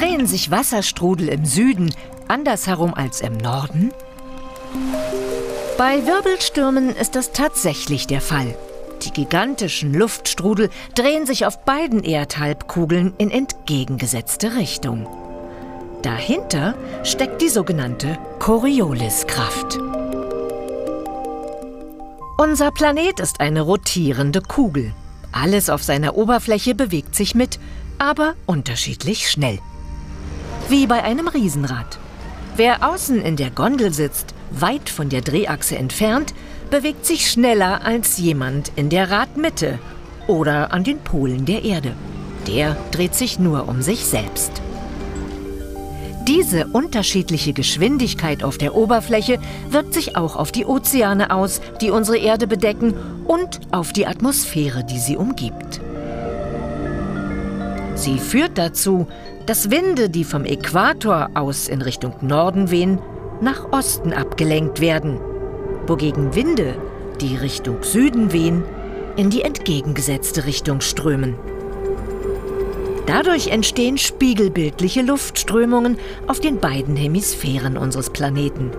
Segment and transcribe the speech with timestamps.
[0.00, 1.94] Drehen sich Wasserstrudel im Süden
[2.26, 3.92] andersherum als im Norden?
[5.76, 8.56] Bei Wirbelstürmen ist das tatsächlich der Fall.
[9.02, 15.06] Die gigantischen Luftstrudel drehen sich auf beiden Erdhalbkugeln in entgegengesetzte Richtung.
[16.00, 19.78] Dahinter steckt die sogenannte Corioliskraft.
[22.38, 24.94] Unser Planet ist eine rotierende Kugel.
[25.30, 27.60] Alles auf seiner Oberfläche bewegt sich mit,
[27.98, 29.58] aber unterschiedlich schnell.
[30.70, 31.98] Wie bei einem Riesenrad.
[32.54, 36.32] Wer außen in der Gondel sitzt, weit von der Drehachse entfernt,
[36.70, 39.80] bewegt sich schneller als jemand in der Radmitte
[40.28, 41.94] oder an den Polen der Erde.
[42.46, 44.62] Der dreht sich nur um sich selbst.
[46.28, 52.18] Diese unterschiedliche Geschwindigkeit auf der Oberfläche wirkt sich auch auf die Ozeane aus, die unsere
[52.18, 52.94] Erde bedecken,
[53.26, 55.80] und auf die Atmosphäre, die sie umgibt.
[58.00, 59.06] Sie führt dazu,
[59.44, 62.98] dass Winde, die vom Äquator aus in Richtung Norden wehen,
[63.42, 65.20] nach Osten abgelenkt werden,
[65.86, 66.76] wogegen Winde,
[67.20, 68.64] die Richtung Süden wehen,
[69.16, 71.34] in die entgegengesetzte Richtung strömen.
[73.04, 78.70] Dadurch entstehen spiegelbildliche Luftströmungen auf den beiden Hemisphären unseres Planeten.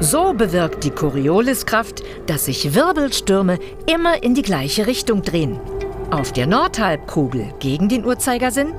[0.00, 5.60] So bewirkt die Corioliskraft, dass sich Wirbelstürme immer in die gleiche Richtung drehen.
[6.10, 8.72] Auf der Nordhalbkugel gegen den Uhrzeigersinn,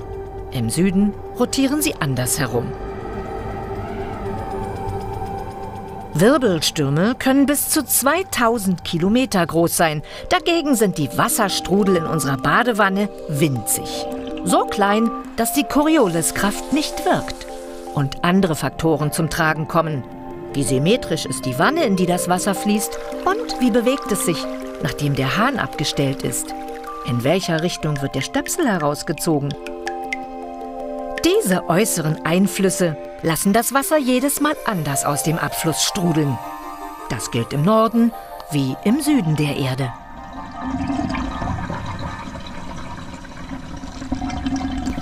[0.51, 2.71] im Süden rotieren sie andersherum.
[6.15, 10.01] Wirbelstürme können bis zu 2000 Kilometer groß sein.
[10.29, 14.07] Dagegen sind die Wasserstrudel in unserer Badewanne winzig.
[14.43, 17.45] So klein, dass die Corioliskraft nicht wirkt.
[17.93, 20.03] Und andere Faktoren zum Tragen kommen.
[20.53, 22.97] Wie symmetrisch ist die Wanne, in die das Wasser fließt?
[23.23, 24.43] Und wie bewegt es sich,
[24.81, 26.55] nachdem der Hahn abgestellt ist?
[27.09, 29.51] In welcher Richtung wird der Stöpsel herausgezogen?
[31.25, 36.37] Diese äußeren Einflüsse lassen das Wasser jedes Mal anders aus dem Abfluss strudeln.
[37.09, 38.13] Das gilt im Norden
[38.51, 39.91] wie im Süden der Erde.